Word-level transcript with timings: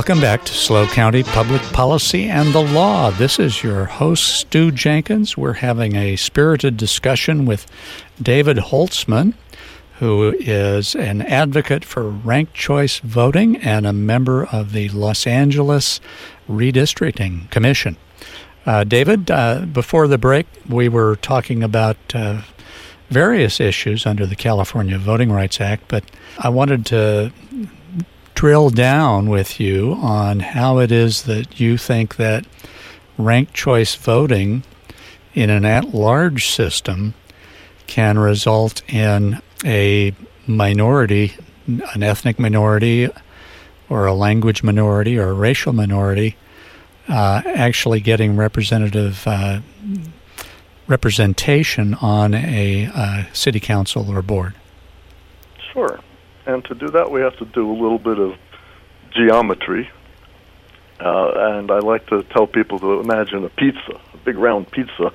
Welcome 0.00 0.22
back 0.22 0.46
to 0.46 0.54
SLO 0.54 0.86
County 0.86 1.22
Public 1.22 1.60
Policy 1.74 2.24
and 2.24 2.54
the 2.54 2.62
Law. 2.62 3.10
This 3.10 3.38
is 3.38 3.62
your 3.62 3.84
host, 3.84 4.24
Stu 4.34 4.70
Jenkins. 4.70 5.36
We're 5.36 5.52
having 5.52 5.94
a 5.94 6.16
spirited 6.16 6.78
discussion 6.78 7.44
with 7.44 7.66
David 8.20 8.56
Holtzman, 8.56 9.34
who 9.98 10.34
is 10.40 10.94
an 10.94 11.20
advocate 11.20 11.84
for 11.84 12.08
ranked 12.08 12.54
choice 12.54 13.00
voting 13.00 13.58
and 13.58 13.86
a 13.86 13.92
member 13.92 14.46
of 14.46 14.72
the 14.72 14.88
Los 14.88 15.26
Angeles 15.26 16.00
Redistricting 16.48 17.50
Commission. 17.50 17.98
Uh, 18.64 18.84
David, 18.84 19.30
uh, 19.30 19.66
before 19.66 20.08
the 20.08 20.16
break, 20.16 20.46
we 20.66 20.88
were 20.88 21.16
talking 21.16 21.62
about 21.62 21.98
uh, 22.14 22.40
various 23.10 23.60
issues 23.60 24.06
under 24.06 24.24
the 24.24 24.34
California 24.34 24.96
Voting 24.96 25.30
Rights 25.30 25.60
Act, 25.60 25.84
but 25.88 26.04
I 26.38 26.48
wanted 26.48 26.86
to 26.86 27.34
drill 28.40 28.70
down 28.70 29.28
with 29.28 29.60
you 29.60 29.92
on 30.00 30.40
how 30.40 30.78
it 30.78 30.90
is 30.90 31.24
that 31.24 31.60
you 31.60 31.76
think 31.76 32.16
that 32.16 32.42
ranked 33.18 33.52
choice 33.52 33.94
voting 33.96 34.62
in 35.34 35.50
an 35.50 35.66
at 35.66 35.92
large 35.92 36.48
system 36.48 37.12
can 37.86 38.18
result 38.18 38.80
in 38.90 39.38
a 39.62 40.14
minority, 40.46 41.34
an 41.66 42.02
ethnic 42.02 42.38
minority, 42.38 43.10
or 43.90 44.06
a 44.06 44.14
language 44.14 44.62
minority, 44.62 45.18
or 45.18 45.28
a 45.28 45.34
racial 45.34 45.74
minority, 45.74 46.34
uh, 47.10 47.42
actually 47.44 48.00
getting 48.00 48.38
representative 48.38 49.22
uh, 49.26 49.60
representation 50.88 51.92
on 51.96 52.32
a 52.32 52.86
uh, 52.94 53.24
city 53.34 53.60
council 53.60 54.10
or 54.10 54.22
board. 54.22 54.54
Sure. 55.74 56.00
And 56.50 56.64
to 56.64 56.74
do 56.74 56.88
that, 56.88 57.12
we 57.12 57.20
have 57.20 57.36
to 57.38 57.44
do 57.44 57.70
a 57.70 57.76
little 57.80 57.98
bit 57.98 58.18
of 58.18 58.36
geometry. 59.12 59.88
Uh, 60.98 61.30
and 61.56 61.70
I 61.70 61.78
like 61.78 62.06
to 62.08 62.24
tell 62.24 62.46
people 62.46 62.78
to 62.80 63.00
imagine 63.00 63.44
a 63.44 63.48
pizza, 63.50 64.00
a 64.12 64.16
big 64.24 64.36
round 64.36 64.70
pizza, 64.70 65.12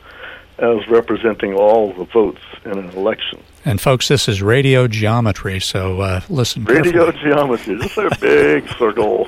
as 0.58 0.88
representing 0.88 1.54
all 1.54 1.92
the 1.92 2.06
votes 2.06 2.42
in 2.64 2.78
an 2.78 2.90
election. 2.92 3.44
And 3.66 3.82
folks, 3.82 4.08
this 4.08 4.30
is 4.30 4.42
radio 4.42 4.88
geometry, 4.88 5.60
so 5.60 6.00
uh, 6.00 6.22
listen. 6.30 6.64
Radio 6.64 7.12
carefully. 7.12 7.24
geometry, 7.24 7.80
just 7.80 7.98
a 7.98 8.18
big 8.22 8.68
circle. 8.80 9.28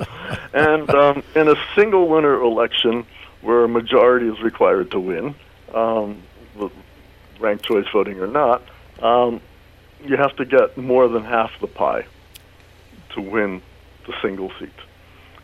And 0.54 0.90
um, 0.90 1.24
in 1.36 1.50
a 1.50 1.56
single 1.76 2.08
winner 2.08 2.42
election, 2.42 3.06
where 3.42 3.66
a 3.66 3.70
majority 3.70 4.30
is 4.30 4.40
required 4.42 4.92
to 4.92 5.00
win, 5.00 5.36
um, 5.74 6.24
ranked 7.40 7.66
choice 7.66 7.86
voting 7.92 8.20
or 8.22 8.28
not, 8.28 8.64
um, 9.02 9.42
you 10.06 10.18
have 10.18 10.36
to 10.38 10.46
get 10.46 10.78
more 10.78 11.08
than 11.08 11.24
half 11.24 11.52
the 11.62 11.68
pie 11.68 12.06
to 13.16 13.22
win 13.22 13.62
the 14.06 14.14
single 14.22 14.52
seat. 14.60 14.70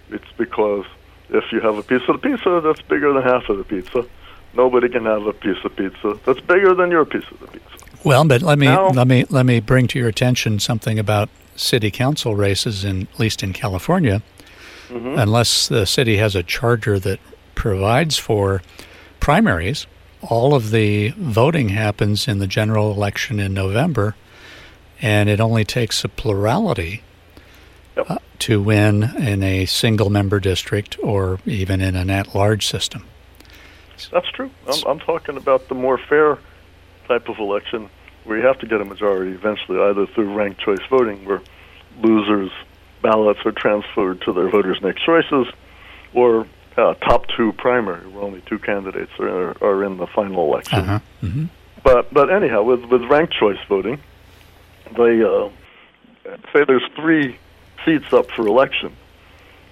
It's 0.09 0.31
because 0.37 0.85
if 1.29 1.51
you 1.51 1.59
have 1.61 1.77
a 1.77 1.83
piece 1.83 2.01
of 2.07 2.21
the 2.21 2.29
pizza 2.29 2.61
that's 2.63 2.81
bigger 2.81 3.13
than 3.13 3.23
half 3.23 3.49
of 3.49 3.57
the 3.57 3.63
pizza, 3.63 4.05
nobody 4.53 4.89
can 4.89 5.05
have 5.05 5.25
a 5.25 5.33
piece 5.33 5.63
of 5.63 5.75
pizza 5.75 6.19
that's 6.25 6.41
bigger 6.41 6.73
than 6.75 6.91
your 6.91 7.05
piece 7.05 7.25
of 7.31 7.39
the 7.39 7.47
pizza. 7.47 7.85
Well, 8.03 8.25
but 8.25 8.41
let 8.41 8.59
me 8.59 8.67
now, 8.67 8.89
let 8.89 9.07
me 9.07 9.25
let 9.29 9.45
me 9.45 9.59
bring 9.59 9.87
to 9.87 9.99
your 9.99 10.09
attention 10.09 10.59
something 10.59 10.99
about 10.99 11.29
city 11.55 11.89
council 11.89 12.35
races 12.35 12.83
in 12.83 13.03
at 13.03 13.19
least 13.19 13.43
in 13.43 13.53
California. 13.53 14.21
Mm-hmm. 14.89 15.17
Unless 15.17 15.69
the 15.69 15.85
city 15.85 16.17
has 16.17 16.35
a 16.35 16.43
charter 16.43 16.99
that 16.99 17.19
provides 17.55 18.17
for 18.17 18.61
primaries, 19.19 19.87
all 20.21 20.53
of 20.53 20.71
the 20.71 21.09
voting 21.17 21.69
happens 21.69 22.27
in 22.27 22.39
the 22.39 22.47
general 22.47 22.91
election 22.91 23.39
in 23.39 23.53
November, 23.53 24.15
and 25.03 25.29
it 25.29 25.41
only 25.41 25.65
takes 25.65 26.03
a 26.05 26.09
plurality 26.09 27.03
yep. 27.95 28.09
uh, 28.09 28.17
to 28.39 28.61
win 28.61 29.03
in 29.17 29.43
a 29.43 29.65
single 29.65 30.09
member 30.09 30.39
district 30.39 30.97
or 31.03 31.39
even 31.45 31.81
in 31.81 31.95
an 31.95 32.09
at 32.09 32.33
large 32.33 32.65
system. 32.65 33.05
That's 34.11 34.29
true. 34.31 34.49
I'm, 34.67 34.83
I'm 34.87 34.99
talking 34.99 35.37
about 35.37 35.67
the 35.67 35.75
more 35.75 35.97
fair 35.97 36.39
type 37.07 37.27
of 37.27 37.37
election 37.37 37.89
where 38.23 38.37
you 38.37 38.47
have 38.47 38.57
to 38.59 38.65
get 38.65 38.79
a 38.79 38.85
majority 38.85 39.33
eventually, 39.33 39.79
either 39.81 40.07
through 40.07 40.33
ranked 40.33 40.61
choice 40.61 40.79
voting, 40.89 41.25
where 41.25 41.41
losers' 42.01 42.51
ballots 43.01 43.41
are 43.45 43.51
transferred 43.51 44.21
to 44.21 44.31
their 44.31 44.49
voters' 44.49 44.81
next 44.81 45.03
choices, 45.03 45.47
or 46.13 46.47
uh, 46.77 46.93
top 46.95 47.27
two 47.35 47.51
primary, 47.53 48.07
where 48.07 48.23
only 48.23 48.41
two 48.45 48.57
candidates 48.57 49.11
are, 49.19 49.61
are 49.61 49.83
in 49.83 49.97
the 49.97 50.07
final 50.07 50.45
election. 50.45 50.79
Uh-huh. 50.79 50.99
Mm-hmm. 51.21 51.45
But 51.83 52.13
but 52.13 52.31
anyhow, 52.31 52.63
with 52.63 52.85
with 52.85 53.03
ranked 53.03 53.33
choice 53.33 53.59
voting, 53.67 53.99
they 54.95 55.23
uh, 55.23 55.49
say 56.53 56.63
there's 56.65 56.87
three 56.95 57.37
seats 57.85 58.11
up 58.13 58.29
for 58.31 58.47
election. 58.47 58.95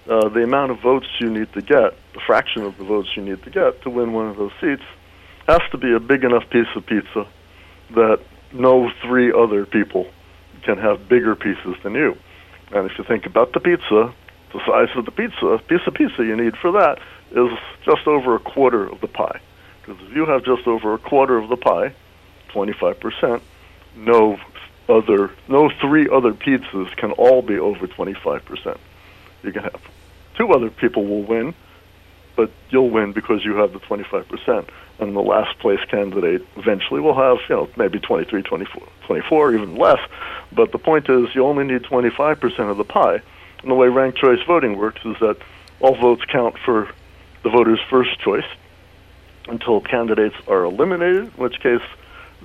Uh, 0.09 0.29
the 0.29 0.43
amount 0.43 0.71
of 0.71 0.79
votes 0.79 1.07
you 1.19 1.29
need 1.29 1.51
to 1.53 1.61
get, 1.61 1.93
the 2.13 2.19
fraction 2.25 2.63
of 2.63 2.77
the 2.77 2.83
votes 2.83 3.09
you 3.15 3.21
need 3.21 3.41
to 3.43 3.49
get 3.49 3.81
to 3.83 3.89
win 3.89 4.13
one 4.13 4.27
of 4.27 4.37
those 4.37 4.51
seats, 4.59 4.83
has 5.47 5.61
to 5.71 5.77
be 5.77 5.93
a 5.93 5.99
big 5.99 6.23
enough 6.23 6.49
piece 6.49 6.67
of 6.75 6.85
pizza 6.85 7.27
that 7.91 8.19
no 8.51 8.89
three 9.01 9.31
other 9.31 9.65
people 9.65 10.07
can 10.63 10.77
have 10.77 11.07
bigger 11.07 11.35
pieces 11.35 11.75
than 11.83 11.93
you. 11.93 12.17
And 12.71 12.89
if 12.89 12.97
you 12.97 13.03
think 13.03 13.25
about 13.25 13.53
the 13.53 13.59
pizza, 13.59 14.13
the 14.53 14.59
size 14.65 14.95
of 14.95 15.05
the 15.05 15.11
pizza, 15.11 15.59
piece 15.67 15.85
of 15.85 15.93
pizza 15.93 16.23
you 16.23 16.35
need 16.35 16.57
for 16.57 16.71
that 16.71 16.99
is 17.31 17.57
just 17.85 18.07
over 18.07 18.35
a 18.35 18.39
quarter 18.39 18.87
of 18.87 19.01
the 19.01 19.07
pie. 19.07 19.39
Because 19.81 20.01
if 20.07 20.15
you 20.15 20.25
have 20.25 20.43
just 20.43 20.67
over 20.67 20.93
a 20.93 20.97
quarter 20.97 21.37
of 21.37 21.49
the 21.49 21.57
pie, 21.57 21.93
25%, 22.53 23.41
no 23.95 24.37
other, 24.89 25.31
no 25.47 25.69
three 25.81 26.09
other 26.09 26.33
pizzas 26.33 26.95
can 26.97 27.11
all 27.13 27.41
be 27.41 27.57
over 27.57 27.87
25%. 27.87 28.77
You 29.43 29.51
can 29.51 29.63
have 29.63 29.81
two 30.35 30.51
other 30.51 30.69
people 30.69 31.05
will 31.05 31.23
win, 31.23 31.53
but 32.35 32.51
you'll 32.69 32.89
win 32.89 33.11
because 33.11 33.43
you 33.43 33.55
have 33.55 33.73
the 33.73 33.79
25%. 33.79 34.67
And 34.99 35.15
the 35.15 35.21
last 35.21 35.57
place 35.59 35.79
candidate 35.89 36.45
eventually 36.57 37.01
will 37.01 37.15
have, 37.15 37.37
you 37.49 37.55
know, 37.55 37.69
maybe 37.75 37.99
23, 37.99 38.43
24, 38.43 38.87
24, 39.07 39.53
even 39.53 39.75
less. 39.75 39.99
But 40.51 40.71
the 40.71 40.77
point 40.77 41.09
is, 41.09 41.33
you 41.33 41.45
only 41.45 41.63
need 41.63 41.83
25% 41.83 42.59
of 42.69 42.77
the 42.77 42.83
pie. 42.83 43.21
And 43.61 43.71
the 43.71 43.75
way 43.75 43.87
ranked 43.87 44.17
choice 44.19 44.39
voting 44.45 44.77
works 44.77 45.01
is 45.05 45.15
that 45.19 45.37
all 45.79 45.95
votes 45.95 46.23
count 46.31 46.57
for 46.63 46.89
the 47.43 47.49
voter's 47.49 47.79
first 47.89 48.19
choice 48.19 48.45
until 49.47 49.81
candidates 49.81 50.35
are 50.47 50.63
eliminated, 50.63 51.25
in 51.25 51.31
which 51.31 51.59
case 51.59 51.81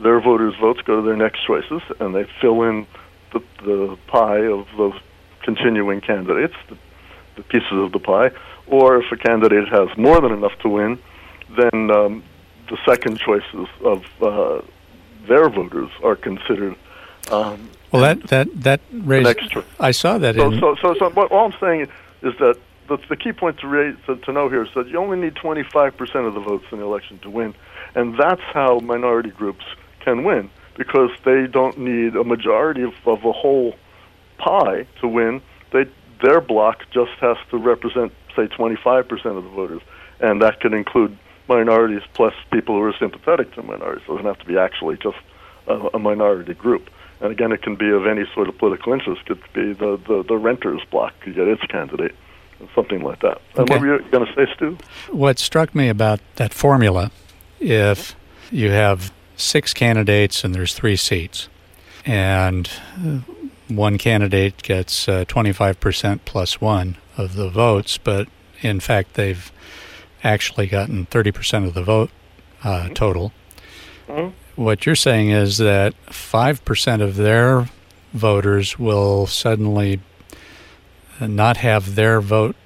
their 0.02 0.20
voters' 0.20 0.54
votes 0.60 0.80
go 0.82 0.96
to 0.96 1.02
their 1.02 1.16
next 1.16 1.44
choices, 1.46 1.82
and 2.00 2.14
they 2.14 2.26
fill 2.40 2.62
in 2.62 2.86
the, 3.32 3.42
the 3.64 3.98
pie 4.06 4.46
of 4.46 4.66
those 4.76 4.98
continuing 5.42 6.00
candidates, 6.00 6.54
the, 6.68 6.76
the 7.36 7.42
pieces 7.42 7.72
of 7.72 7.92
the 7.92 7.98
pie. 7.98 8.30
Or 8.66 8.98
if 8.98 9.10
a 9.12 9.16
candidate 9.16 9.68
has 9.68 9.88
more 9.96 10.20
than 10.20 10.32
enough 10.32 10.58
to 10.60 10.68
win, 10.68 10.98
then 11.56 11.90
um, 11.90 12.24
the 12.68 12.76
second 12.84 13.18
choices 13.18 13.68
of 13.84 14.04
uh, 14.20 14.60
their 15.28 15.48
voters 15.48 15.90
are 16.02 16.16
considered. 16.16 16.74
Um, 17.30 17.70
well, 17.92 18.02
that 18.02 18.22
that 18.28 18.62
that 18.62 18.80
raised. 18.92 19.56
I 19.78 19.92
saw 19.92 20.18
that. 20.18 20.34
So, 20.34 20.50
in, 20.50 20.60
so, 20.60 20.76
so, 20.82 20.94
so, 20.94 21.10
what 21.10 21.30
all 21.30 21.46
I'm 21.46 21.58
saying 21.60 21.82
is 22.22 22.34
that 22.38 22.58
the, 22.88 22.98
the 23.08 23.16
key 23.16 23.32
point 23.32 23.58
to, 23.60 23.66
raise, 23.66 23.96
to, 24.06 24.16
to 24.16 24.32
know 24.32 24.48
here 24.48 24.62
is 24.62 24.68
that 24.74 24.88
you 24.88 24.98
only 24.98 25.18
need 25.18 25.34
25% 25.34 26.26
of 26.26 26.34
the 26.34 26.40
votes 26.40 26.66
in 26.70 26.78
the 26.78 26.84
election 26.84 27.18
to 27.20 27.30
win, 27.30 27.54
and 27.94 28.16
that's 28.18 28.42
how 28.52 28.78
minority 28.80 29.30
groups 29.30 29.64
can 30.06 30.22
win 30.22 30.48
because 30.76 31.10
they 31.24 31.46
don't 31.46 31.76
need 31.78 32.14
a 32.14 32.22
majority 32.22 32.82
of, 32.82 32.94
of 33.06 33.24
a 33.24 33.32
whole 33.32 33.74
pie 34.38 34.86
to 35.00 35.08
win. 35.08 35.42
They 35.72 35.86
their 36.22 36.40
block 36.40 36.84
just 36.92 37.12
has 37.20 37.36
to 37.50 37.58
represent 37.58 38.12
say 38.34 38.46
25% 38.46 39.10
of 39.10 39.44
the 39.44 39.50
voters, 39.50 39.82
and 40.20 40.40
that 40.42 40.60
could 40.60 40.72
include 40.72 41.18
minorities 41.48 42.02
plus 42.14 42.34
people 42.52 42.76
who 42.76 42.82
are 42.82 42.94
sympathetic 42.98 43.54
to 43.54 43.62
minorities. 43.62 44.04
It 44.04 44.10
doesn't 44.10 44.26
have 44.26 44.38
to 44.38 44.44
be 44.44 44.56
actually 44.56 44.96
just 44.96 45.18
a, 45.66 45.74
a 45.94 45.98
minority 45.98 46.54
group. 46.54 46.88
And 47.20 47.32
again, 47.32 47.50
it 47.52 47.62
can 47.62 47.76
be 47.76 47.90
of 47.90 48.06
any 48.06 48.24
sort 48.34 48.48
of 48.48 48.58
political 48.58 48.92
interest. 48.92 49.22
It 49.22 49.26
could 49.26 49.52
be 49.54 49.72
the, 49.72 49.98
the, 50.06 50.22
the 50.22 50.36
renters 50.36 50.82
block 50.90 51.18
could 51.20 51.34
get 51.34 51.48
its 51.48 51.62
candidate, 51.62 52.14
something 52.74 53.02
like 53.02 53.20
that. 53.20 53.40
And 53.56 53.68
what 53.68 53.80
were 53.80 53.96
you 53.96 54.10
going 54.10 54.26
to 54.26 54.34
say, 54.34 54.52
Stu? 54.54 54.76
What 55.10 55.38
struck 55.38 55.74
me 55.74 55.88
about 55.88 56.20
that 56.36 56.52
formula, 56.52 57.10
if 57.58 58.14
you 58.50 58.70
have 58.70 59.12
six 59.36 59.74
candidates 59.74 60.44
and 60.44 60.54
there's 60.54 60.74
three 60.74 60.96
seats, 60.96 61.48
and 62.04 62.68
one 63.68 63.98
candidate 63.98 64.62
gets 64.62 65.08
uh, 65.08 65.24
25% 65.26 66.20
plus 66.24 66.60
one 66.60 66.96
of 67.16 67.34
the 67.34 67.48
votes, 67.48 67.98
but 67.98 68.28
in 68.62 68.80
fact 68.80 69.14
they've 69.14 69.50
actually 70.22 70.66
gotten 70.66 71.06
30% 71.06 71.66
of 71.66 71.74
the 71.74 71.82
vote 71.82 72.10
uh, 72.62 72.84
mm-hmm. 72.84 72.94
total. 72.94 73.32
Mm-hmm. 74.08 74.62
What 74.62 74.86
you're 74.86 74.94
saying 74.94 75.30
is 75.30 75.58
that 75.58 75.94
5% 76.06 77.02
of 77.02 77.16
their 77.16 77.68
voters 78.12 78.78
will 78.78 79.26
suddenly 79.26 80.00
not 81.20 81.58
have 81.58 81.94
their 81.94 82.20
vote, 82.20 82.56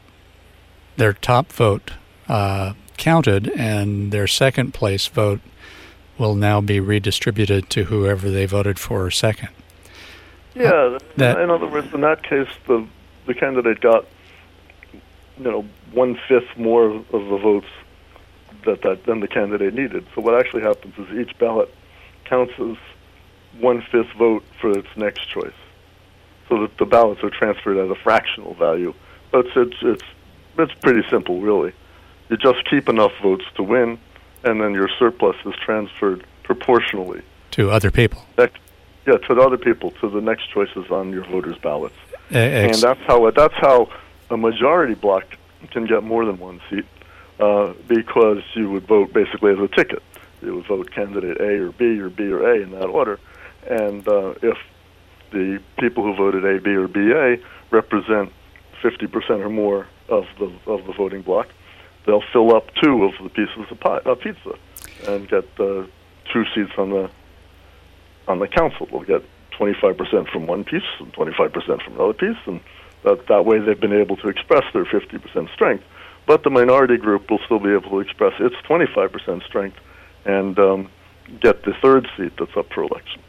their 0.97 1.13
top 1.13 1.53
vote 1.53 1.93
uh, 2.29 2.75
counted, 2.97 3.49
and 3.57 4.13
their 4.13 4.27
second 4.27 4.73
place 4.73 5.07
vote 5.07 5.41
will 6.21 6.37
now 6.37 6.61
be 6.61 6.79
redistributed 6.79 7.69
to 7.71 7.85
whoever 7.85 8.31
they 8.31 8.47
voted 8.47 8.79
for 8.79 9.11
second. 9.11 9.49
Yeah, 10.55 10.99
that, 11.17 11.41
in 11.41 11.51
other 11.51 11.67
words, 11.67 11.93
in 11.93 12.03
that 12.03 12.23
case, 12.23 12.49
the 12.69 12.87
the 13.27 13.35
candidate 13.35 13.81
got 13.81 14.05
you 15.39 15.51
know, 15.51 15.65
one 15.93 16.19
fifth 16.29 16.57
more 16.57 16.85
of 16.85 17.11
the 17.11 17.39
votes 17.39 17.67
that, 18.67 18.83
that 18.83 19.05
than 19.05 19.21
the 19.21 19.29
candidate 19.29 19.75
needed. 19.75 20.07
So 20.15 20.21
what 20.21 20.39
actually 20.39 20.63
happens 20.63 20.95
is 20.99 21.19
each 21.19 21.37
ballot 21.39 21.73
counts 22.25 22.53
as 22.59 22.77
one 23.59 23.83
fifth 23.91 24.13
vote 24.19 24.45
for 24.61 24.71
its 24.71 24.89
next 24.97 25.29
choice. 25.29 25.55
So 26.49 26.63
that 26.63 26.77
the 26.79 26.85
ballots 26.85 27.23
are 27.23 27.31
transferred 27.31 27.79
at 27.79 27.91
a 27.91 27.95
fractional 27.95 28.55
value. 28.55 28.95
But 29.31 29.47
it's 29.47 29.57
it's 29.57 29.77
it's, 29.83 30.05
it's 30.59 30.75
pretty 30.81 31.09
simple, 31.09 31.41
really. 31.41 31.73
You 32.29 32.37
just 32.37 32.69
keep 32.69 32.89
enough 32.89 33.13
votes 33.23 33.45
to 33.55 33.63
win, 33.63 33.99
and 34.45 34.61
then 34.61 34.73
your 34.73 34.89
surplus 34.99 35.37
is 35.45 35.55
transferred 35.65 36.25
proportionally 36.43 37.23
to 37.53 37.71
other 37.71 37.91
people. 37.91 38.23
Yeah, 39.07 39.17
to 39.17 39.35
the 39.35 39.41
other 39.41 39.57
people, 39.57 39.93
to 39.93 40.11
the 40.11 40.21
next 40.21 40.51
choices 40.51 40.91
on 40.91 41.11
your 41.11 41.25
voters' 41.25 41.59
ballots. 41.59 41.97
Ex- 42.31 42.77
and 42.77 42.83
that's 42.83 43.01
how 43.07 43.31
that's 43.31 43.55
how 43.55 43.89
a 44.31 44.37
majority 44.37 44.95
block 44.95 45.25
can 45.71 45.87
get 45.87 46.03
more 46.03 46.25
than 46.25 46.39
one 46.39 46.61
seat 46.69 46.85
uh, 47.39 47.73
because 47.89 48.43
you 48.55 48.71
would 48.71 48.87
vote 48.87 49.13
basically 49.13 49.53
as 49.53 49.59
a 49.59 49.69
ticket. 49.69 50.03
You 50.43 50.57
would 50.57 50.67
vote 50.67 50.91
candidate 50.91 51.41
A 51.41 51.65
or 51.65 51.73
B 51.73 51.99
or 51.99 52.11
B 52.11 52.25
or 52.25 52.49
A 52.49 52.63
in 52.63 52.71
that 52.73 52.87
order, 52.87 53.19
and 53.69 54.07
uh, 54.07 54.35
if 54.43 54.59
the 55.33 55.61
people 55.79 56.03
who 56.03 56.15
voted 56.15 56.45
A, 56.45 56.61
B, 56.61 56.71
or 56.71 56.89
BA 56.89 57.43
represent 57.71 58.33
50% 58.83 59.31
or 59.31 59.49
more 59.49 59.87
of 60.09 60.27
the 60.39 60.53
of 60.67 60.87
the 60.87 60.93
voting 60.93 61.23
block, 61.23 61.49
they'll 62.07 62.25
fill 62.33 62.55
up 62.55 62.69
two 62.83 63.05
of 63.05 63.13
the 63.23 63.29
pieces 63.29 63.71
of 63.71 63.81
pie, 63.81 63.99
uh, 64.07 64.15
pizza 64.15 64.59
and 65.07 65.29
get 65.29 65.45
uh, 65.59 65.85
two 66.33 66.45
seats 66.55 66.73
on 66.79 66.91
the 66.91 67.11
on 68.29 68.39
the 68.39 68.49
council. 68.49 68.87
They'll 68.91 69.03
get 69.03 69.25
25% 69.59 70.31
from 70.31 70.47
one 70.47 70.65
piece 70.65 70.83
and 70.99 71.13
25% 71.13 71.83
from 71.83 71.95
another 71.95 72.13
piece, 72.13 72.37
and 72.47 72.61
that, 73.05 73.27
that 73.29 73.45
way 73.45 73.59
they've 73.59 73.81
been 73.81 73.93
able 73.93 74.17
to 74.19 74.29
express 74.29 74.65
their 74.73 74.85
50% 74.85 75.53
strength. 75.53 75.85
But 76.27 76.45
the 76.45 76.51
minority 76.51 76.97
group 76.97 77.31
will 77.31 77.41
still 77.45 77.59
be 77.59 77.71
able 77.71 77.91
to 77.91 78.01
express 78.01 78.35
its 78.39 78.55
25% 78.69 79.45
strength 79.45 79.77
and 80.25 80.59
um, 80.59 80.91
get 81.41 81.65
the 81.65 81.73
third 81.83 82.09
seat 82.17 82.33
that's 82.39 82.57
up 82.57 82.73
for 82.73 82.83
election. 82.83 83.23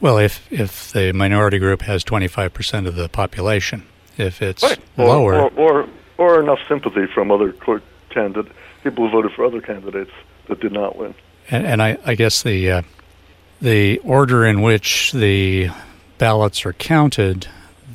Well, 0.00 0.18
if 0.18 0.52
if 0.52 0.92
the 0.92 1.12
minority 1.12 1.58
group 1.58 1.82
has 1.82 2.04
25% 2.04 2.86
of 2.86 2.94
the 2.94 3.08
population, 3.08 3.86
if 4.18 4.42
it's 4.42 4.62
right. 4.62 4.78
or, 4.98 5.06
lower, 5.06 5.34
or, 5.40 5.50
or, 5.56 5.88
or 6.18 6.40
enough 6.40 6.60
sympathy 6.68 7.06
from 7.06 7.30
other 7.30 7.52
court 7.52 7.82
candidate 8.10 8.52
people 8.82 9.06
who 9.06 9.12
voted 9.12 9.32
for 9.32 9.44
other 9.44 9.60
candidates 9.60 10.12
that 10.48 10.60
did 10.60 10.72
not 10.72 10.96
win. 10.96 11.14
And, 11.50 11.66
and 11.66 11.82
I, 11.82 11.98
I, 12.04 12.14
guess 12.14 12.42
the 12.42 12.70
uh, 12.70 12.82
the 13.60 13.98
order 13.98 14.44
in 14.44 14.62
which 14.62 15.12
the 15.12 15.70
ballots 16.18 16.64
are 16.64 16.72
counted 16.74 17.48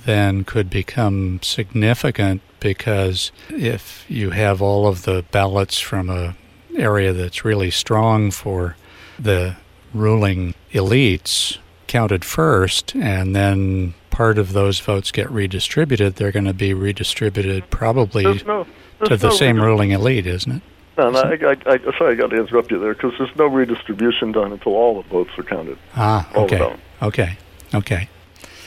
then 0.05 0.43
could 0.43 0.69
become 0.69 1.39
significant 1.41 2.41
because 2.59 3.31
if 3.49 4.05
you 4.09 4.31
have 4.31 4.61
all 4.61 4.87
of 4.87 5.03
the 5.03 5.23
ballots 5.31 5.79
from 5.79 6.09
a 6.09 6.35
area 6.75 7.13
that's 7.13 7.45
really 7.45 7.71
strong 7.71 8.31
for 8.31 8.75
the 9.17 9.55
ruling 9.93 10.53
elites 10.71 11.57
counted 11.89 12.23
first 12.23 12.95
and 12.95 13.35
then 13.35 13.93
part 14.11 14.37
of 14.37 14.53
those 14.53 14.79
votes 14.79 15.11
get 15.11 15.29
redistributed 15.29 16.15
they're 16.15 16.31
going 16.31 16.45
to 16.45 16.53
be 16.53 16.73
redistributed 16.73 17.69
probably 17.69 18.23
no, 18.23 18.65
to 19.03 19.17
the 19.17 19.27
no 19.27 19.33
same 19.33 19.59
ruling 19.59 19.91
elite 19.91 20.25
isn't 20.25 20.51
it 20.51 20.61
no, 20.99 21.11
no, 21.11 21.21
I, 21.21 21.31
I, 21.31 21.55
I, 21.65 21.97
sorry, 21.97 22.11
I 22.11 22.15
got 22.15 22.29
to 22.31 22.35
interrupt 22.35 22.71
you 22.71 22.77
there 22.77 22.93
because 22.93 23.13
there's 23.17 23.33
no 23.37 23.45
redistribution 23.45 24.33
done 24.33 24.51
until 24.51 24.73
all 24.73 25.01
the 25.01 25.07
votes 25.07 25.29
are 25.37 25.43
counted. 25.43 25.77
Ah, 25.95 26.29
okay, 26.35 26.75
okay, 27.01 27.37
okay. 27.73 28.09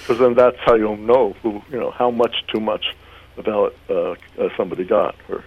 Because 0.01 0.19
then 0.19 0.33
that's 0.33 0.57
how 0.61 0.75
you'll 0.75 0.97
know 0.97 1.37
who, 1.43 1.61
you 1.71 1.79
know, 1.79 1.91
how 1.91 2.11
much 2.11 2.35
too 2.47 2.59
much 2.59 2.97
the 3.37 3.43
ballot 3.43 3.77
uh, 3.91 4.13
uh, 4.13 4.17
somebody 4.57 4.85
got, 4.85 5.15
or 5.29 5.45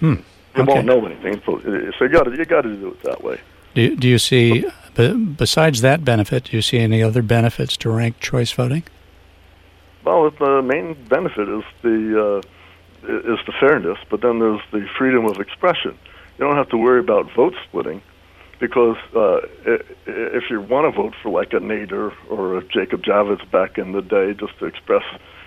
hmm. 0.00 0.14
you 0.56 0.62
okay. 0.62 0.72
won't 0.72 0.86
know 0.86 1.06
anything. 1.06 1.40
So, 1.46 1.60
so 1.60 2.04
you 2.04 2.08
got 2.08 2.24
to 2.24 2.36
you 2.36 2.44
got 2.46 2.62
to 2.62 2.74
do 2.74 2.88
it 2.88 3.02
that 3.04 3.22
way. 3.22 3.40
Do 3.74 3.94
do 3.94 4.08
you 4.08 4.18
see 4.18 4.64
besides 4.94 5.80
that 5.80 6.04
benefit? 6.04 6.44
Do 6.44 6.56
you 6.56 6.62
see 6.62 6.78
any 6.78 7.02
other 7.02 7.22
benefits 7.22 7.76
to 7.78 7.90
ranked 7.90 8.20
choice 8.20 8.52
voting? 8.52 8.84
Well, 10.04 10.30
the 10.30 10.62
main 10.62 10.94
benefit 11.08 11.48
is 11.48 11.64
the 11.82 12.42
uh, 12.42 13.08
is 13.08 13.38
the 13.46 13.52
fairness, 13.58 13.98
but 14.10 14.20
then 14.20 14.38
there's 14.38 14.60
the 14.70 14.86
freedom 14.98 15.26
of 15.26 15.38
expression. 15.38 15.96
You 16.38 16.46
don't 16.46 16.56
have 16.56 16.68
to 16.70 16.76
worry 16.76 17.00
about 17.00 17.32
vote 17.32 17.54
splitting 17.68 18.02
because 18.58 18.96
uh, 19.14 19.40
if 20.06 20.44
you 20.48 20.60
want 20.60 20.92
to 20.92 21.02
vote 21.02 21.14
for 21.20 21.30
like 21.30 21.52
a 21.52 21.58
Nader 21.58 22.12
or 22.30 22.58
a 22.58 22.64
Jacob 22.64 23.02
Javits 23.02 23.48
back 23.50 23.76
in 23.76 23.92
the 23.92 24.02
day 24.02 24.34
just 24.34 24.56
to 24.60 24.66
express 24.66 25.02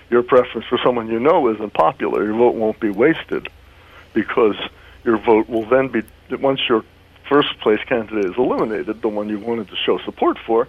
your 0.10 0.22
preference 0.22 0.68
for 0.68 0.78
someone 0.84 1.08
you 1.08 1.20
know 1.20 1.50
isn't 1.50 1.74
popular, 1.74 2.26
your 2.26 2.36
vote 2.36 2.56
won't 2.56 2.80
be 2.80 2.90
wasted 2.90 3.48
because 4.14 4.58
your 5.06 5.18
vote 5.18 5.48
will 5.48 5.66
then 5.66 5.88
be, 5.88 6.04
once 6.38 6.60
your 6.68 6.84
first 7.30 7.60
place 7.60 7.80
candidate 7.88 8.26
is 8.26 8.38
eliminated, 8.38 9.02
the 9.02 9.08
one 9.08 9.30
you 9.30 9.40
wanted 9.40 9.68
to 9.70 9.76
show 9.76 9.98
support 10.00 10.38
for, 10.46 10.68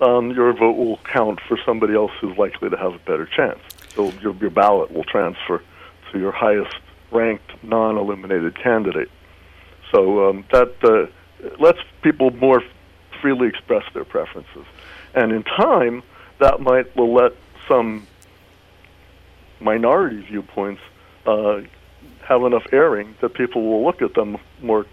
um, 0.00 0.30
your 0.30 0.52
vote 0.52 0.76
will 0.76 0.98
count 0.98 1.40
for 1.46 1.58
somebody 1.64 1.94
else 1.94 2.12
who's 2.20 2.36
likely 2.38 2.70
to 2.70 2.76
have 2.76 2.94
a 2.94 2.98
better 2.98 3.26
chance. 3.26 3.58
So 3.94 4.10
your, 4.20 4.34
your 4.36 4.50
ballot 4.50 4.92
will 4.92 5.04
transfer 5.04 5.62
to 6.12 6.18
your 6.18 6.32
highest 6.32 6.74
ranked 7.10 7.50
non-eliminated 7.62 8.56
candidate. 8.58 9.10
So 9.92 10.28
um, 10.28 10.44
that 10.52 10.74
uh, 10.84 11.06
lets 11.58 11.78
people 12.02 12.30
more 12.30 12.62
freely 13.20 13.48
express 13.48 13.84
their 13.94 14.04
preferences, 14.04 14.64
and 15.14 15.32
in 15.32 15.42
time, 15.42 16.02
that 16.38 16.60
might 16.60 16.94
will 16.94 17.12
let 17.12 17.32
some 17.66 18.06
minority 19.60 20.20
viewpoints 20.20 20.80
uh, 21.26 21.60
have 22.22 22.42
enough 22.42 22.66
airing 22.72 23.16
that 23.20 23.34
people 23.34 23.62
will 23.62 23.84
look 23.84 24.02
at 24.02 24.14
them 24.14 24.38
more 24.62 24.86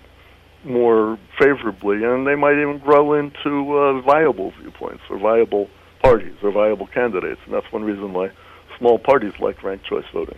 more 0.66 1.18
favorably, 1.40 2.04
and 2.04 2.26
they 2.26 2.36
might 2.36 2.60
even 2.60 2.80
grow 2.80 3.14
into 3.14 3.78
uh, 3.78 4.02
viable 4.02 4.52
viewpoints 4.60 5.04
or 5.10 5.18
viable 5.18 5.70
parties 6.02 6.36
or 6.44 6.52
viable 6.52 6.88
candidates, 6.88 7.42
and 7.46 7.54
that's 7.54 7.72
one 7.72 7.84
reason 7.84 8.14
why 8.14 8.32
small 8.78 9.00
parties 9.00 9.34
like 9.40 9.64
ranked 9.64 9.86
choice 9.86 10.06
voting. 10.14 10.38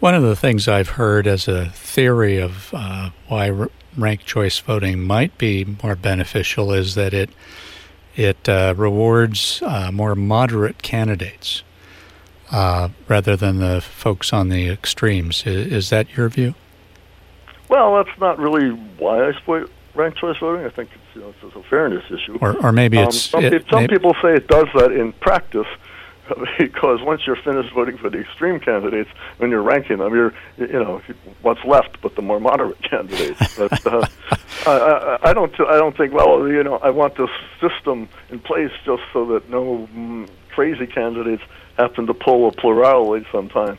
One 0.00 0.14
of 0.14 0.22
the 0.22 0.36
things 0.36 0.66
I've 0.66 0.90
heard 0.90 1.26
as 1.26 1.46
a 1.46 1.66
theory 1.70 2.38
of 2.38 2.70
uh, 2.72 3.10
why 3.28 3.50
r- 3.50 3.70
ranked 3.96 4.26
choice 4.26 4.58
voting 4.58 5.02
might 5.02 5.36
be 5.38 5.76
more 5.82 5.96
beneficial 5.96 6.72
is 6.72 6.94
that 6.94 7.14
it 7.14 7.30
it 8.16 8.48
uh, 8.48 8.74
rewards 8.76 9.62
uh, 9.62 9.90
more 9.92 10.14
moderate 10.14 10.82
candidates 10.82 11.62
uh, 12.50 12.88
rather 13.08 13.36
than 13.36 13.58
the 13.58 13.80
folks 13.80 14.32
on 14.32 14.48
the 14.48 14.68
extremes. 14.68 15.46
Is, 15.46 15.72
is, 15.72 15.90
that 15.90 16.16
your 16.16 16.28
view? 16.28 16.54
Well, 17.70 18.02
that's 18.02 18.18
not 18.18 18.40
really 18.40 18.70
why 18.98 19.28
I 19.28 19.32
support 19.32 19.70
ranked 19.94 20.18
choice 20.18 20.36
voting. 20.38 20.66
I 20.66 20.70
think 20.70 20.90
it's, 20.92 21.14
you 21.14 21.20
know, 21.20 21.32
it's 21.40 21.56
a 21.56 21.62
fairness 21.70 22.04
issue. 22.10 22.36
Or, 22.40 22.56
or 22.56 22.72
maybe 22.72 22.98
um, 22.98 23.08
it's 23.08 23.22
some, 23.22 23.44
it, 23.44 23.64
some 23.70 23.82
maybe, 23.82 23.94
people 23.94 24.14
say 24.20 24.34
it 24.34 24.48
does 24.48 24.66
that 24.74 24.90
in 24.90 25.12
practice 25.12 25.68
because 26.58 27.00
once 27.02 27.22
you're 27.28 27.36
finished 27.36 27.72
voting 27.72 27.96
for 27.96 28.10
the 28.10 28.18
extreme 28.18 28.58
candidates, 28.58 29.08
when 29.38 29.50
you're 29.50 29.62
ranking 29.62 29.98
them, 29.98 30.12
you're 30.12 30.34
you 30.58 30.66
know 30.66 31.00
what's 31.42 31.64
left 31.64 32.00
but 32.02 32.16
the 32.16 32.22
more 32.22 32.40
moderate 32.40 32.82
candidates. 32.90 33.56
But 33.56 33.86
uh, 33.86 34.06
I, 34.66 34.70
I, 34.70 35.30
I 35.30 35.32
don't 35.32 35.52
I 35.60 35.76
don't 35.76 35.96
think 35.96 36.12
well 36.12 36.48
you 36.48 36.64
know 36.64 36.76
I 36.78 36.90
want 36.90 37.14
this 37.16 37.30
system 37.60 38.08
in 38.30 38.40
place 38.40 38.72
just 38.84 39.02
so 39.12 39.26
that 39.26 39.48
no 39.48 39.88
mm, 39.94 40.28
crazy 40.50 40.88
candidates 40.88 41.42
happen 41.76 42.06
to 42.08 42.14
pull 42.14 42.48
a 42.48 42.52
plurality 42.52 43.26
sometime 43.30 43.78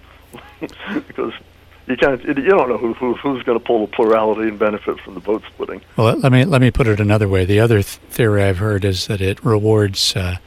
because 1.07 1.33
you 1.87 1.97
can't 1.97 2.23
you 2.23 2.33
don't 2.33 2.69
know 2.69 2.77
who, 2.77 2.93
who 2.93 3.15
who's 3.15 3.43
going 3.43 3.59
to 3.59 3.63
pull 3.63 3.85
the 3.85 3.91
plurality 3.91 4.47
and 4.47 4.59
benefit 4.59 4.99
from 4.99 5.15
the 5.15 5.19
vote 5.19 5.43
splitting. 5.53 5.81
Well, 5.97 6.17
let 6.17 6.31
me 6.31 6.45
let 6.45 6.61
me 6.61 6.71
put 6.71 6.87
it 6.87 6.99
another 6.99 7.27
way. 7.27 7.45
The 7.45 7.59
other 7.59 7.81
th- 7.81 7.99
theory 8.09 8.43
I've 8.43 8.59
heard 8.59 8.85
is 8.85 9.07
that 9.07 9.21
it 9.21 9.43
rewards. 9.43 10.15
Uh, 10.15 10.37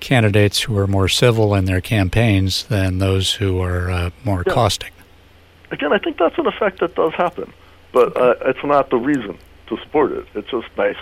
candidates 0.00 0.60
who 0.60 0.76
are 0.78 0.86
more 0.86 1.08
civil 1.08 1.54
in 1.54 1.64
their 1.64 1.80
campaigns 1.80 2.64
than 2.64 2.98
those 2.98 3.34
who 3.34 3.60
are 3.60 3.90
uh, 3.90 4.10
more 4.24 4.44
yeah. 4.46 4.52
caustic. 4.52 4.92
Again, 5.70 5.92
I 5.92 5.98
think 5.98 6.18
that's 6.18 6.38
an 6.38 6.46
effect 6.46 6.80
that 6.80 6.94
does 6.94 7.12
happen, 7.14 7.52
but 7.92 8.16
uh, 8.16 8.34
it's 8.42 8.62
not 8.62 8.90
the 8.90 8.98
reason 8.98 9.36
to 9.66 9.76
support 9.78 10.12
it. 10.12 10.26
It's 10.34 10.50
just 10.50 10.68
nice. 10.76 10.96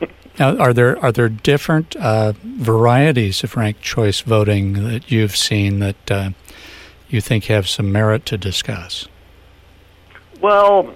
now, 0.38 0.56
are 0.56 0.72
there 0.72 0.98
are 0.98 1.12
there 1.12 1.28
different 1.28 1.94
uh, 1.96 2.32
varieties 2.42 3.44
of 3.44 3.56
ranked 3.56 3.82
choice 3.82 4.22
voting 4.22 4.84
that 4.88 5.12
you've 5.12 5.36
seen 5.36 5.78
that 5.78 6.10
uh, 6.10 6.30
you 7.14 7.20
think 7.20 7.44
have 7.44 7.68
some 7.68 7.92
merit 7.92 8.26
to 8.26 8.36
discuss? 8.36 9.08
Well, 10.40 10.94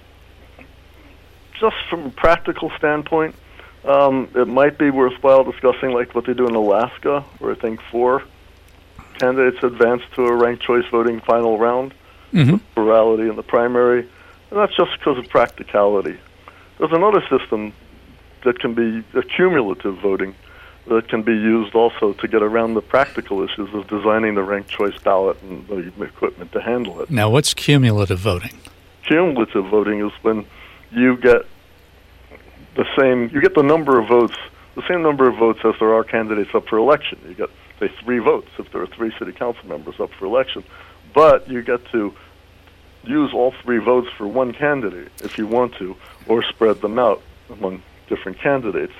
just 1.58 1.76
from 1.88 2.06
a 2.06 2.10
practical 2.10 2.70
standpoint, 2.76 3.34
um, 3.84 4.28
it 4.34 4.48
might 4.48 4.78
be 4.78 4.90
worthwhile 4.90 5.44
discussing 5.44 5.92
like 5.92 6.14
what 6.14 6.26
they 6.26 6.34
do 6.34 6.46
in 6.46 6.54
Alaska, 6.54 7.25
where 7.38 7.52
I 7.52 7.54
think 7.54 7.80
four 7.90 8.22
candidates 9.18 9.62
advance 9.62 10.02
to 10.14 10.26
a 10.26 10.34
ranked 10.34 10.62
choice 10.62 10.84
voting 10.90 11.20
final 11.20 11.58
round, 11.58 11.94
mm-hmm. 12.32 12.56
plurality 12.75 13.28
in 13.28 13.37
the 13.37 13.42
primary, 13.42 14.00
and 14.00 14.58
that's 14.58 14.76
just 14.76 14.92
because 14.98 15.18
of 15.18 15.28
practicality. 15.28 16.18
There's 16.78 16.92
another 16.92 17.22
system 17.28 17.72
that 18.44 18.58
can 18.60 18.75
be 18.75 19.04
accumulative 19.18 19.98
voting 19.98 20.34
that 20.88 21.09
can 21.09 21.23
be 21.23 21.33
used 21.33 21.75
also 21.75 22.12
to 22.14 22.28
get 22.28 22.42
around 22.42 22.75
the 22.75 22.83
practical 22.83 23.42
issues 23.42 23.73
of 23.75 23.87
designing 23.88 24.35
the 24.35 24.42
ranked 24.42 24.71
choice 24.71 24.99
ballot 24.99 25.40
and 25.42 25.66
the 25.68 25.92
equipment 26.02 26.52
to 26.52 26.61
handle 26.61 27.00
it. 27.00 27.11
Now, 27.11 27.30
what's 27.30 27.54
cumulative 27.54 28.18
voting? 28.18 28.59
Cumulative 29.04 29.66
voting 29.66 30.04
is 30.04 30.12
when 30.23 30.47
you 30.90 31.16
get 31.16 31.47
the 32.75 32.87
same, 32.99 33.28
you 33.33 33.40
get 33.40 33.54
the 33.54 33.62
number 33.62 33.99
of 33.99 34.09
votes, 34.09 34.37
the 34.75 34.87
same 34.88 35.02
number 35.02 35.28
of 35.28 35.37
votes 35.37 35.61
as 35.64 35.75
there 35.78 35.92
are 35.95 36.04
candidates 36.04 36.54
up 36.54 36.66
for 36.68 36.78
election. 36.78 37.18
You 37.26 37.35
get, 37.35 37.50
say, 37.80 37.88
three 38.02 38.18
votes 38.18 38.49
if 38.59 38.71
there 38.73 38.83
are 38.83 38.87
three 38.87 39.12
city 39.18 39.33
council 39.33 39.66
members 39.68 39.99
up 40.00 40.11
for 40.12 40.26
election. 40.26 40.64
But 41.14 41.49
you 41.49 41.62
get 41.62 41.85
to 41.92 42.14
use 43.04 43.33
all 43.33 43.52
three 43.62 43.78
votes 43.78 44.09
for 44.16 44.26
one 44.26 44.52
candidate 44.52 45.11
if 45.23 45.38
you 45.38 45.47
want 45.47 45.75
to, 45.76 45.97
or 46.26 46.42
spread 46.42 46.80
them 46.80 46.99
out 46.99 47.23
among 47.50 47.83
different 48.09 48.38
candidates. 48.38 48.92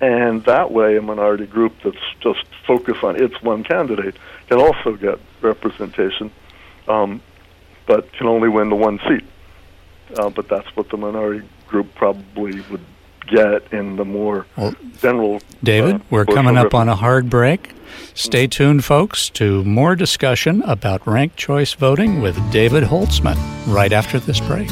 And 0.00 0.42
that 0.44 0.72
way, 0.72 0.96
a 0.96 1.02
minority 1.02 1.46
group 1.46 1.74
that's 1.84 1.96
just 2.20 2.44
focused 2.66 3.04
on 3.04 3.22
its 3.22 3.40
one 3.42 3.64
candidate 3.64 4.16
can 4.48 4.58
also 4.58 4.96
get 4.96 5.18
representation, 5.42 6.32
um, 6.88 7.20
but 7.86 8.10
can 8.14 8.26
only 8.26 8.48
win 8.48 8.70
the 8.70 8.76
one 8.76 8.98
seat. 9.06 9.24
Uh, 10.16 10.30
but 10.30 10.48
that's 10.48 10.74
what 10.74 10.88
the 10.88 10.96
minority 10.96 11.46
group 11.68 11.94
probably 11.94 12.60
would 12.70 12.84
get 13.26 13.72
in 13.72 13.96
the 13.96 14.04
more 14.04 14.46
well, 14.56 14.74
general. 15.00 15.40
David, 15.62 15.96
uh, 15.96 15.98
we're 16.10 16.24
coming 16.24 16.56
up 16.56 16.74
on 16.74 16.88
a 16.88 16.96
hard 16.96 17.30
break. 17.30 17.74
Stay 18.14 18.46
tuned, 18.46 18.84
folks, 18.84 19.28
to 19.30 19.62
more 19.64 19.94
discussion 19.94 20.62
about 20.62 21.06
ranked 21.06 21.36
choice 21.36 21.74
voting 21.74 22.20
with 22.20 22.36
David 22.50 22.84
Holtzman 22.84 23.36
right 23.66 23.92
after 23.92 24.18
this 24.18 24.40
break. 24.40 24.68